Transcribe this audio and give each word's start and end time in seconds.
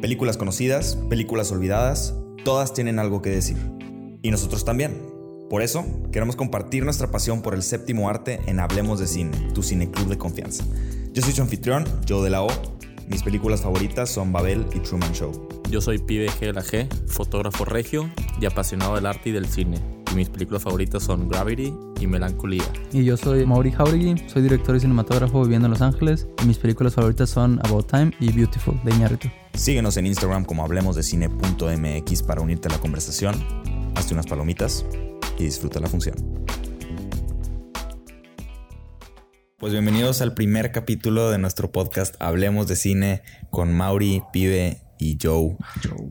Películas 0.00 0.36
conocidas, 0.36 0.96
películas 1.08 1.52
olvidadas, 1.52 2.14
todas 2.44 2.72
tienen 2.72 2.98
algo 2.98 3.22
que 3.22 3.30
decir. 3.30 3.56
Y 4.22 4.30
nosotros 4.30 4.64
también. 4.64 5.10
Por 5.50 5.62
eso, 5.62 5.84
queremos 6.12 6.36
compartir 6.36 6.84
nuestra 6.84 7.10
pasión 7.10 7.42
por 7.42 7.54
el 7.54 7.62
séptimo 7.62 8.08
arte 8.08 8.40
en 8.46 8.60
Hablemos 8.60 9.00
de 9.00 9.06
Cine, 9.06 9.36
tu 9.52 9.62
cineclub 9.62 10.08
de 10.08 10.16
confianza. 10.16 10.64
Yo 11.12 11.22
soy 11.22 11.32
su 11.32 11.42
anfitrión, 11.42 11.84
Joe 12.08 12.22
de 12.22 12.30
la 12.30 12.42
O. 12.42 12.48
Mis 13.08 13.24
películas 13.24 13.62
favoritas 13.62 14.08
son 14.08 14.32
Babel 14.32 14.64
y 14.72 14.78
Truman 14.78 15.12
Show. 15.12 15.48
Yo 15.68 15.80
soy 15.80 15.98
Pibe 15.98 16.28
G 16.28 16.40
de 16.46 16.52
la 16.52 16.62
G, 16.62 16.88
fotógrafo 17.08 17.64
regio 17.64 18.08
y 18.40 18.46
apasionado 18.46 18.94
del 18.94 19.06
arte 19.06 19.30
y 19.30 19.32
del 19.32 19.46
cine. 19.46 19.78
Y 20.12 20.14
mis 20.14 20.28
películas 20.28 20.62
favoritas 20.62 21.02
son 21.02 21.28
Gravity 21.28 21.74
y 22.00 22.06
Melancolía. 22.06 22.64
Y 22.92 23.04
yo 23.04 23.16
soy 23.16 23.44
Mauri 23.44 23.72
Jauregui, 23.72 24.22
soy 24.28 24.42
director 24.42 24.76
y 24.76 24.80
cinematógrafo 24.80 25.42
viviendo 25.42 25.66
en 25.66 25.72
Los 25.72 25.82
Ángeles. 25.82 26.28
Y 26.42 26.46
mis 26.46 26.58
películas 26.58 26.94
favoritas 26.94 27.30
son 27.30 27.58
About 27.64 27.90
Time 27.90 28.12
y 28.20 28.32
Beautiful 28.32 28.80
de 28.84 28.94
Iñárritu. 28.94 29.28
Síguenos 29.54 29.96
en 29.96 30.06
Instagram 30.06 30.44
como 30.44 30.64
hablemosdecine.mx 30.64 32.22
para 32.22 32.40
unirte 32.40 32.68
a 32.68 32.72
la 32.72 32.78
conversación. 32.78 33.34
Hazte 33.94 34.14
unas 34.14 34.26
palomitas 34.26 34.86
y 35.38 35.44
disfruta 35.44 35.80
la 35.80 35.88
función. 35.88 36.16
Pues 39.58 39.72
bienvenidos 39.72 40.22
al 40.22 40.32
primer 40.32 40.72
capítulo 40.72 41.30
de 41.30 41.36
nuestro 41.36 41.70
podcast 41.70 42.14
Hablemos 42.18 42.66
de 42.66 42.76
Cine 42.76 43.22
con 43.50 43.74
Mauri, 43.74 44.22
Pibe 44.32 44.78
y 44.98 45.18
Joe. 45.20 45.56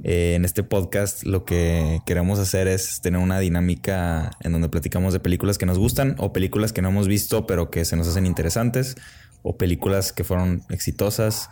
Eh, 0.03 0.33
en 0.35 0.45
este 0.45 0.61
podcast 0.61 1.23
lo 1.23 1.45
que 1.45 2.01
queremos 2.05 2.37
hacer 2.37 2.67
es 2.67 3.01
tener 3.01 3.19
una 3.19 3.39
dinámica 3.39 4.31
en 4.41 4.51
donde 4.51 4.69
platicamos 4.69 5.13
de 5.13 5.19
películas 5.19 5.57
que 5.57 5.65
nos 5.65 5.79
gustan 5.79 6.15
o 6.19 6.33
películas 6.33 6.73
que 6.73 6.83
no 6.83 6.89
hemos 6.89 7.07
visto 7.07 7.47
pero 7.47 7.71
que 7.71 7.85
se 7.85 7.95
nos 7.95 8.07
hacen 8.07 8.27
interesantes 8.27 8.95
o 9.41 9.57
películas 9.57 10.13
que 10.13 10.23
fueron 10.23 10.63
exitosas 10.69 11.49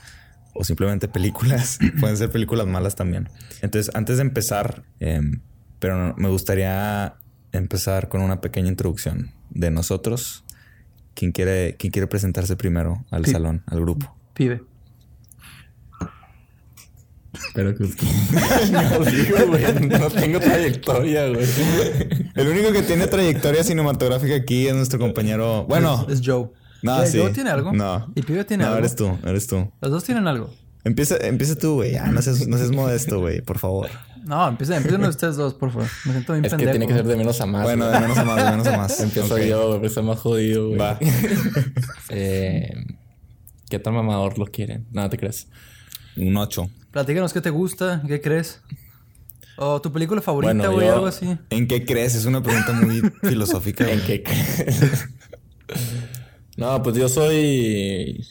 o 0.57 0.63
simplemente 0.63 1.07
películas. 1.07 1.79
Pueden 1.99 2.17
ser 2.17 2.29
películas 2.31 2.67
malas 2.67 2.95
también. 2.95 3.29
Entonces, 3.61 3.93
antes 3.95 4.17
de 4.17 4.23
empezar, 4.23 4.83
em, 4.99 5.41
pero 5.79 6.15
me 6.17 6.29
gustaría 6.29 7.15
empezar 7.51 8.09
con 8.09 8.21
una 8.21 8.41
pequeña 8.41 8.69
introducción 8.69 9.31
de 9.49 9.71
nosotros. 9.71 10.43
¿Quién 11.13 11.31
quiere, 11.31 11.75
quién 11.77 11.91
quiere 11.91 12.07
presentarse 12.07 12.55
primero 12.55 13.05
al 13.09 13.25
salón, 13.25 13.63
al 13.67 13.81
grupo? 13.81 14.15
Pibe. 14.33 14.61
Pero 17.53 17.75
que 17.75 17.83
no 18.71 19.05
digo, 19.05 19.37
güey. 19.47 19.89
No 19.99 20.09
tengo 20.09 20.39
trayectoria, 20.39 21.27
güey. 21.29 21.45
El 22.35 22.47
único 22.47 22.71
que 22.71 22.81
tiene 22.83 23.07
trayectoria 23.07 23.63
cinematográfica 23.63 24.35
aquí 24.35 24.67
es 24.67 24.75
nuestro 24.75 24.99
compañero. 24.99 25.65
Bueno, 25.65 26.05
Es, 26.07 26.19
es 26.19 26.27
Joe. 26.27 26.49
No, 26.81 27.05
sí. 27.05 27.21
Tiene 27.33 27.49
algo. 27.49 27.71
No. 27.73 28.11
Y 28.15 28.21
Pibe 28.21 28.43
tiene 28.45 28.63
no, 28.63 28.69
algo. 28.69 28.79
eres 28.79 28.95
tú, 28.95 29.17
eres 29.25 29.47
tú. 29.47 29.71
Los 29.81 29.91
dos 29.91 30.03
tienen 30.03 30.27
algo. 30.27 30.53
Empieza, 30.83 31.17
empieza 31.17 31.55
tú, 31.55 31.75
güey. 31.75 31.93
Ya, 31.93 32.07
no 32.07 32.21
seas, 32.21 32.47
no 32.47 32.57
seas 32.57 32.71
modesto, 32.71 33.19
güey, 33.19 33.41
por 33.41 33.57
favor. 33.57 33.89
No, 34.23 34.47
empiecen, 34.47 34.75
empiecen 34.77 35.03
ustedes 35.05 35.35
dos, 35.37 35.53
por 35.53 35.71
favor. 35.71 35.87
Me 36.05 36.11
siento 36.11 36.33
bien 36.33 36.45
Es 36.45 36.53
que 36.53 36.67
tiene 36.67 36.85
que 36.87 36.93
ser 36.93 37.05
de 37.05 37.15
menos 37.15 37.39
a 37.41 37.45
más. 37.45 37.63
Bueno, 37.63 37.85
güey. 37.87 37.95
de 37.95 38.01
menos 38.01 38.17
a 38.17 38.23
más, 38.25 38.35
de 38.43 38.51
menos 38.51 38.67
a 38.67 38.77
más. 38.77 38.99
Empiezo 39.01 39.35
Ok. 39.35 39.41
yo, 39.41 39.67
güey, 39.77 39.85
está 39.85 40.01
más 40.01 40.19
jodido, 40.19 40.67
güey. 40.67 40.79
Va. 40.79 40.97
Eh, 42.09 42.73
¿Qué 43.69 43.79
tan 43.79 43.93
mamador 43.93 44.37
lo 44.37 44.45
quieren? 44.45 44.85
Nada 44.91 45.09
te 45.09 45.17
crees. 45.17 45.47
Un 46.15 46.35
8. 46.37 46.69
Platícanos 46.91 47.33
qué 47.33 47.41
te 47.41 47.49
gusta, 47.49 48.01
qué 48.07 48.21
crees. 48.21 48.61
O 49.57 49.81
tu 49.81 49.91
película 49.91 50.21
favorita, 50.21 50.53
Bueno, 50.53 50.71
güey, 50.71 50.87
yo- 50.87 50.93
algo 50.93 51.07
así. 51.07 51.37
¿En 51.49 51.67
qué 51.67 51.83
crees? 51.85 52.15
Es 52.15 52.25
una 52.25 52.41
pregunta 52.43 52.73
muy 52.73 53.01
filosófica. 53.23 53.89
¿En 53.91 54.01
qué 54.01 54.23
crees? 54.23 55.07
No, 56.57 56.83
pues 56.83 56.95
yo 56.97 57.07
soy 57.07 58.25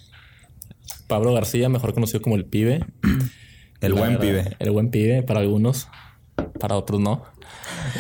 Pablo 1.07 1.33
García, 1.33 1.69
mejor 1.69 1.95
conocido 1.95 2.21
como 2.21 2.37
el 2.37 2.45
pibe. 2.45 2.85
El 3.83 3.93
La 3.93 4.01
buen 4.01 4.13
verdad, 4.19 4.27
pibe. 4.27 4.57
El 4.59 4.71
buen 4.71 4.91
pibe 4.91 5.23
para 5.23 5.41
algunos, 5.41 5.89
para 6.59 6.77
otros 6.77 6.99
no. 6.99 7.25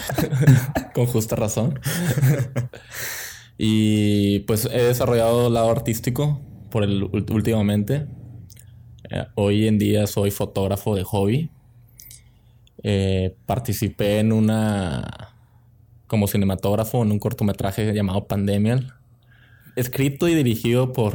Con 0.94 1.04
justa 1.04 1.36
razón. 1.36 1.78
y 3.58 4.40
pues 4.40 4.66
he 4.72 4.82
desarrollado 4.82 5.48
el 5.48 5.54
lado 5.54 5.70
artístico 5.70 6.40
por 6.70 6.82
el 6.82 7.02
últimamente. 7.04 8.06
Eh, 9.10 9.26
hoy 9.34 9.68
en 9.68 9.78
día 9.78 10.06
soy 10.06 10.30
fotógrafo 10.30 10.96
de 10.96 11.04
hobby. 11.04 11.50
Eh, 12.82 13.36
participé 13.46 14.18
en 14.20 14.32
una 14.32 15.34
como 16.06 16.26
cinematógrafo 16.28 17.02
en 17.02 17.12
un 17.12 17.18
cortometraje 17.18 17.92
llamado 17.92 18.26
Pandemial, 18.26 18.94
escrito 19.76 20.28
y 20.28 20.34
dirigido 20.34 20.92
por 20.92 21.14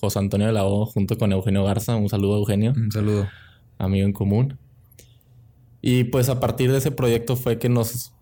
José 0.00 0.18
Antonio 0.18 0.46
de 0.48 0.52
la 0.52 0.64
O 0.64 0.86
junto 0.86 1.16
con 1.18 1.32
Eugenio 1.32 1.64
Garza. 1.64 1.96
Un 1.96 2.08
saludo 2.08 2.36
Eugenio 2.38 2.72
Un 2.76 2.90
saludo. 2.90 3.28
amigo 3.78 4.06
en 4.06 4.12
común. 4.12 4.58
Y 5.80 6.04
pues 6.04 6.28
a 6.28 6.40
partir 6.40 6.72
de 6.72 6.78
ese 6.78 6.90
proyecto 6.90 7.36
fue 7.36 7.58
que 7.58 7.68
nos 7.68 8.12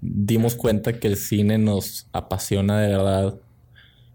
dimos 0.00 0.54
cuenta 0.54 0.98
que 1.00 1.08
el 1.08 1.16
cine 1.16 1.58
nos 1.58 2.06
apasiona 2.12 2.80
de 2.80 2.88
verdad 2.88 3.34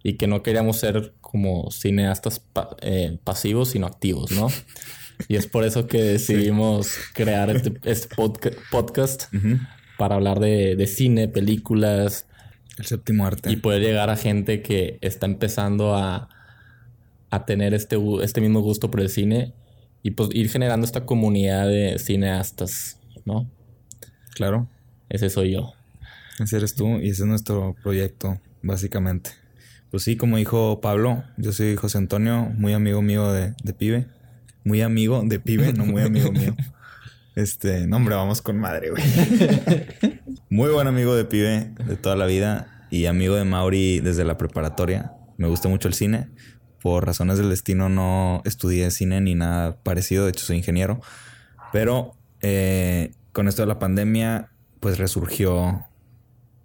y 0.02 0.14
que 0.14 0.28
no 0.28 0.42
queríamos 0.44 0.78
ser 0.78 1.14
como 1.22 1.70
cineastas 1.72 2.40
pa- 2.40 2.76
eh, 2.82 3.18
pasivos, 3.24 3.70
sino 3.70 3.86
activos, 3.88 4.32
¿no? 4.32 4.48
Y 5.28 5.36
es 5.36 5.48
por 5.48 5.64
eso 5.64 5.88
que 5.88 6.02
decidimos 6.02 6.96
crear 7.14 7.50
este, 7.50 7.74
este 7.84 8.14
podca- 8.16 8.52
podcast 8.72 9.26
para 9.98 10.16
hablar 10.16 10.40
de, 10.40 10.76
de 10.76 10.88
cine, 10.88 11.28
películas, 11.28 12.28
El 12.78 12.86
séptimo 12.86 13.26
arte. 13.26 13.52
y 13.52 13.56
poder 13.58 13.82
llegar 13.82 14.10
a 14.10 14.18
gente 14.18 14.62
que 14.62 14.98
está 15.02 15.26
empezando 15.26 15.96
a, 15.96 16.30
a 17.30 17.46
tener 17.46 17.74
este, 17.74 17.98
este 18.22 18.42
mismo 18.42 18.62
gusto 18.62 18.92
por 18.92 19.02
el 19.02 19.10
cine 19.10 19.54
y 20.04 20.12
pues 20.12 20.30
ir 20.34 20.50
generando 20.50 20.86
esta 20.86 21.06
comunidad 21.06 21.68
de 21.68 21.98
cineastas, 22.00 23.00
¿no? 23.26 23.50
Claro. 24.36 24.68
Ese 25.10 25.30
soy 25.30 25.54
yo. 25.54 25.74
Ese 26.40 26.58
eres 26.58 26.76
tú 26.76 27.00
y 27.00 27.10
ese 27.10 27.24
es 27.24 27.28
nuestro 27.28 27.76
proyecto, 27.82 28.40
básicamente. 28.62 29.32
Pues 29.90 30.04
sí, 30.04 30.18
como 30.18 30.38
dijo 30.38 30.82
Pablo, 30.82 31.24
yo 31.38 31.54
soy 31.54 31.76
José 31.76 31.98
Antonio, 31.98 32.52
muy 32.58 32.74
amigo 32.74 33.02
mío 33.02 33.32
de, 33.32 33.54
de 33.64 33.74
pibe. 33.74 34.08
Muy 34.64 34.82
amigo 34.82 35.24
de 35.26 35.40
pibe, 35.40 35.74
no 35.74 35.86
muy 35.86 36.02
amigo 36.02 36.32
mío. 36.32 36.56
Este, 37.36 37.86
no, 37.86 37.98
hombre, 37.98 38.16
vamos 38.16 38.42
con 38.42 38.58
madre, 38.58 38.92
güey. 38.92 39.04
Muy 40.56 40.72
buen 40.72 40.88
amigo 40.88 41.18
de 41.18 41.26
pibe 41.26 41.74
de 41.86 41.98
toda 41.98 42.16
la 42.16 42.26
vida 42.26 42.88
y 42.90 43.08
amigo 43.08 43.36
de 43.36 43.44
Mauri 43.44 44.00
desde 44.00 44.24
la 44.24 44.38
preparatoria. 44.38 45.12
Me 45.36 45.50
gusta 45.50 45.68
mucho 45.68 45.90
el 45.90 45.94
cine. 45.94 46.30
Por 46.82 47.06
razones 47.06 47.38
del 47.38 47.50
destino 47.50 47.90
no 47.90 48.42
estudié 48.46 48.90
cine 48.90 49.20
ni 49.20 49.36
nada 49.36 49.76
parecido, 49.84 50.24
de 50.24 50.30
hecho 50.30 50.46
soy 50.46 50.56
ingeniero. 50.56 51.02
Pero 51.74 52.14
eh, 52.40 53.12
con 53.34 53.50
esto 53.50 53.64
de 53.64 53.68
la 53.68 53.80
pandemia, 53.80 54.50
pues 54.80 54.98
resurgió 54.98 55.88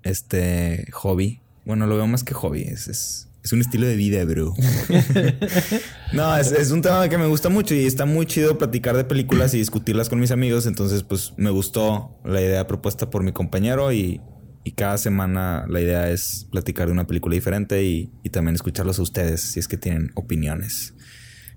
este 0.04 0.86
hobby. 0.92 1.40
Bueno, 1.64 1.88
lo 1.88 1.96
veo 1.96 2.06
más 2.06 2.22
que 2.22 2.32
hobby, 2.32 2.62
es, 2.62 2.86
es, 2.86 3.28
es 3.42 3.52
un 3.52 3.60
estilo 3.60 3.86
de 3.86 3.96
vida, 3.96 4.24
bro. 4.24 4.54
no, 6.12 6.36
es, 6.36 6.52
es 6.52 6.70
un 6.70 6.82
tema 6.82 7.08
que 7.08 7.18
me 7.18 7.26
gusta 7.26 7.48
mucho 7.48 7.74
y 7.74 7.86
está 7.86 8.04
muy 8.06 8.26
chido 8.26 8.58
platicar 8.58 8.96
de 8.96 9.04
películas 9.04 9.54
y 9.54 9.58
discutirlas 9.58 10.08
con 10.08 10.20
mis 10.20 10.30
amigos. 10.30 10.66
Entonces, 10.66 11.02
pues 11.02 11.32
me 11.36 11.50
gustó 11.50 12.18
la 12.24 12.40
idea 12.40 12.66
propuesta 12.66 13.10
por 13.10 13.22
mi 13.22 13.32
compañero 13.32 13.92
y, 13.92 14.20
y 14.64 14.72
cada 14.72 14.98
semana 14.98 15.64
la 15.68 15.80
idea 15.80 16.10
es 16.10 16.46
platicar 16.50 16.86
de 16.86 16.92
una 16.92 17.06
película 17.06 17.34
diferente 17.34 17.82
y, 17.84 18.10
y 18.22 18.30
también 18.30 18.54
escucharlos 18.54 18.98
a 18.98 19.02
ustedes 19.02 19.40
si 19.52 19.60
es 19.60 19.68
que 19.68 19.76
tienen 19.76 20.10
opiniones. 20.14 20.94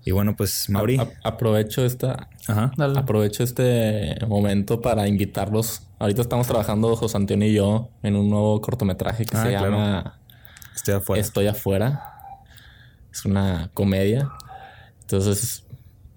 Y 0.06 0.12
bueno, 0.12 0.36
pues 0.36 0.70
Mauri. 0.70 0.98
A- 0.98 1.10
aprovecho 1.24 1.86
esta, 1.86 2.28
Ajá. 2.48 2.72
Aprovecho 2.98 3.44
este 3.44 4.18
momento 4.28 4.82
para 4.82 5.08
invitarlos. 5.08 5.88
Ahorita 5.98 6.22
estamos 6.22 6.46
trabajando 6.48 6.94
José 6.98 7.16
Antonio 7.16 7.48
y 7.48 7.54
yo 7.54 7.90
en 8.04 8.18
un 8.18 8.30
nuevo 8.30 8.60
cortometraje 8.60 9.26
que 9.26 9.38
Ah, 9.38 9.44
se 9.44 9.50
claro. 9.50 9.72
llama 9.72 10.20
Estoy 10.75 10.95
afuera. 10.95 11.22
Estoy 11.22 11.47
afuera. 11.47 12.03
Es 13.11 13.25
una 13.25 13.69
comedia. 13.73 14.29
Entonces, 15.01 15.63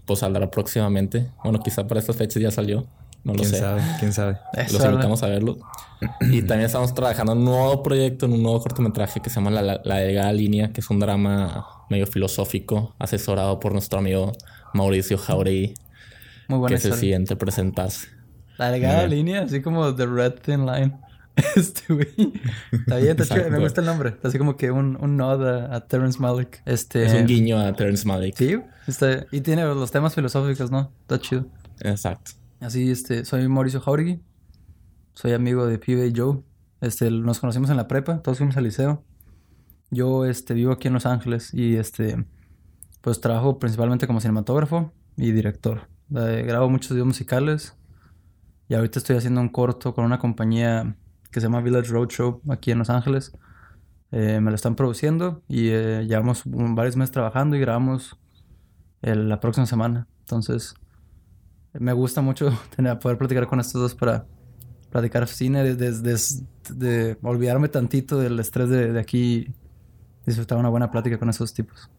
pues 0.04 0.20
saldrá 0.20 0.50
próximamente. 0.50 1.30
Bueno, 1.42 1.58
quizá 1.60 1.86
para 1.86 2.00
estas 2.00 2.16
fechas 2.16 2.42
ya 2.42 2.50
salió. 2.50 2.86
No 3.24 3.32
lo 3.32 3.40
¿Quién 3.40 3.50
sé. 3.50 3.58
sabe? 3.58 3.82
¿Quién 3.98 4.12
sabe? 4.12 4.38
Los 4.72 4.84
invitamos 4.84 5.22
a 5.22 5.26
verlo. 5.26 5.58
y 6.20 6.42
también 6.42 6.66
estamos 6.66 6.94
trabajando 6.94 7.32
en 7.32 7.38
un 7.38 7.44
nuevo 7.46 7.82
proyecto, 7.82 8.26
en 8.26 8.32
un 8.34 8.42
nuevo 8.42 8.60
cortometraje 8.60 9.20
que 9.20 9.30
se 9.30 9.36
llama 9.36 9.50
La, 9.50 9.62
la, 9.62 9.80
La 9.84 9.96
Delgada 9.96 10.32
Línea, 10.32 10.72
que 10.72 10.80
es 10.80 10.88
un 10.90 11.00
drama 11.00 11.66
medio 11.90 12.06
filosófico, 12.06 12.94
asesorado 13.00 13.58
por 13.58 13.72
nuestro 13.72 13.98
amigo 13.98 14.32
Mauricio 14.74 15.18
Jauregui, 15.18 15.74
Muy 16.48 16.58
buena 16.60 16.76
que 16.76 16.80
se 16.80 16.88
historia. 16.88 17.10
siente 17.16 17.34
presentarse. 17.36 18.08
La 18.58 18.70
delgada 18.70 19.06
línea, 19.06 19.42
así 19.42 19.60
como 19.60 19.94
The 19.94 20.06
Red 20.06 20.34
Thin 20.44 20.64
Line. 20.64 20.92
Este, 21.56 21.92
güey. 21.92 22.32
Está 22.72 22.96
bien, 22.96 23.16
está 23.20 23.34
chido. 23.34 23.50
Me 23.50 23.58
gusta 23.58 23.80
el 23.82 23.86
nombre. 23.86 24.08
Está 24.10 24.28
así 24.28 24.38
como 24.38 24.56
que 24.56 24.70
un, 24.70 24.96
un 25.00 25.16
nod 25.16 25.46
a, 25.46 25.74
a 25.76 25.86
Terrence 25.86 26.18
Malick. 26.18 26.62
Este... 26.64 27.04
Es 27.04 27.12
un 27.12 27.26
guiño 27.26 27.58
a 27.60 27.72
Terrence 27.74 28.06
Malick. 28.06 28.34
Sí, 28.36 28.58
está- 28.86 29.26
y 29.30 29.40
tiene 29.42 29.64
los 29.64 29.90
temas 29.90 30.14
filosóficos, 30.14 30.70
¿no? 30.70 30.92
Está 31.02 31.18
chido. 31.20 31.46
Exacto. 31.80 32.32
Así, 32.60 32.90
este, 32.90 33.24
soy 33.24 33.46
Mauricio 33.48 33.80
Jauregui. 33.80 34.20
Soy 35.14 35.32
amigo 35.32 35.66
de 35.66 35.78
Pibe 35.78 36.06
y 36.06 36.12
Joe. 36.16 36.40
Este, 36.80 37.10
nos 37.10 37.38
conocimos 37.38 37.70
en 37.70 37.76
la 37.76 37.88
prepa, 37.88 38.22
todos 38.22 38.38
fuimos 38.38 38.56
al 38.56 38.64
liceo. 38.64 39.04
Yo, 39.90 40.24
este, 40.26 40.52
vivo 40.54 40.72
aquí 40.72 40.88
en 40.88 40.94
Los 40.94 41.06
Ángeles 41.06 41.52
y, 41.54 41.76
este, 41.76 42.24
pues 43.00 43.20
trabajo 43.20 43.58
principalmente 43.58 44.06
como 44.06 44.20
cinematógrafo 44.20 44.92
y 45.16 45.32
director. 45.32 45.88
Eh, 46.14 46.44
grabo 46.46 46.68
muchos 46.70 46.90
videos 46.92 47.06
musicales. 47.06 47.74
Y 48.68 48.74
ahorita 48.74 48.98
estoy 48.98 49.16
haciendo 49.16 49.40
un 49.40 49.48
corto 49.48 49.94
con 49.94 50.04
una 50.04 50.18
compañía 50.18 50.96
que 51.30 51.40
se 51.40 51.46
llama 51.46 51.60
Village 51.60 51.90
Roadshow 51.90 52.40
aquí 52.48 52.70
en 52.70 52.78
Los 52.78 52.90
Ángeles. 52.90 53.32
Eh, 54.12 54.40
me 54.40 54.50
lo 54.50 54.54
están 54.54 54.76
produciendo 54.76 55.42
y 55.48 55.68
eh, 55.70 56.04
llevamos 56.06 56.42
varios 56.44 56.96
meses 56.96 57.10
trabajando 57.12 57.56
y 57.56 57.60
grabamos 57.60 58.16
el- 59.02 59.28
la 59.28 59.40
próxima 59.40 59.66
semana. 59.66 60.06
Entonces, 60.20 60.74
me 61.72 61.92
gusta 61.92 62.22
mucho 62.22 62.50
tener, 62.76 62.98
poder 62.98 63.18
platicar 63.18 63.46
con 63.46 63.60
estos 63.60 63.80
dos 63.80 63.94
para 63.94 64.26
platicar 64.90 65.26
cine, 65.28 65.62
de, 65.64 65.74
de- 65.74 65.92
de- 65.92 66.16
de 66.74 67.18
olvidarme 67.22 67.68
tantito 67.68 68.18
del 68.18 68.38
estrés 68.40 68.68
de, 68.68 68.92
de 68.92 69.00
aquí 69.00 69.52
disfrutar 70.24 70.56
una 70.58 70.68
buena 70.68 70.90
plática 70.90 71.18
con 71.18 71.28
esos 71.28 71.52
tipos. 71.52 71.90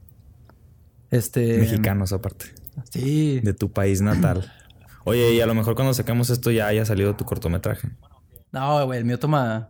Este, 1.12 1.57
Mexicanos 1.59 2.12
aparte. 2.13 2.47
Sí. 2.89 3.39
De 3.41 3.53
tu 3.53 3.71
país 3.71 4.01
natal. 4.01 4.51
Oye, 5.06 5.33
y 5.33 5.41
a 5.41 5.45
lo 5.45 5.56
mejor 5.56 5.75
cuando 5.75 5.94
sacamos 5.94 6.29
esto 6.29 6.51
ya 6.51 6.68
haya 6.68 6.83
salido 6.85 7.15
tu 7.15 7.24
cortometraje. 7.25 7.89
No, 8.52 8.86
güey, 8.86 9.00
el 9.00 9.06
mío 9.06 9.20
toma, 9.20 9.70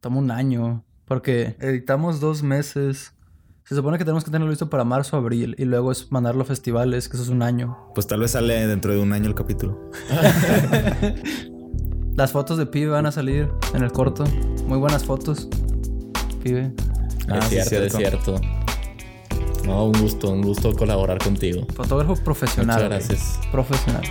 toma 0.00 0.18
un 0.18 0.30
año. 0.30 0.84
Porque 1.06 1.56
editamos 1.60 2.20
dos 2.20 2.42
meses. 2.42 3.12
Se 3.64 3.74
supone 3.74 3.98
que 3.98 4.04
tenemos 4.04 4.24
que 4.24 4.30
tenerlo 4.30 4.50
listo 4.50 4.70
para 4.70 4.84
marzo 4.84 5.16
o 5.16 5.20
abril. 5.20 5.54
Y 5.58 5.64
luego 5.64 5.92
es 5.92 6.10
mandarlo 6.10 6.42
a 6.42 6.44
festivales, 6.44 7.08
que 7.08 7.16
eso 7.16 7.24
es 7.24 7.30
un 7.30 7.42
año. 7.42 7.76
Pues 7.94 8.06
tal 8.06 8.20
vez 8.20 8.32
sale 8.32 8.66
dentro 8.66 8.92
de 8.92 9.00
un 9.00 9.12
año 9.12 9.28
el 9.28 9.34
capítulo. 9.34 9.90
Las 12.16 12.32
fotos 12.32 12.58
de 12.58 12.66
pibe 12.66 12.90
van 12.90 13.06
a 13.06 13.12
salir 13.12 13.48
en 13.74 13.82
el 13.82 13.92
corto. 13.92 14.24
Muy 14.66 14.78
buenas 14.78 15.04
fotos. 15.04 15.48
Pibe. 16.42 16.72
Ah, 17.28 17.38
es 17.38 17.44
sí, 17.44 17.60
cierto, 17.68 17.86
es 17.86 17.96
cierto. 17.96 18.40
No, 19.64 19.86
un 19.86 20.00
gusto, 20.00 20.30
un 20.30 20.42
gusto 20.42 20.72
colaborar 20.72 21.18
contigo. 21.18 21.66
Fotógrafo 21.74 22.16
profesional. 22.16 22.76
Muchas 22.76 22.88
güey. 22.88 23.08
gracias. 23.08 23.40
Profesional. 23.50 24.02